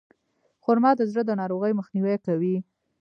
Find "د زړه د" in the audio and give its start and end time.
0.97-1.31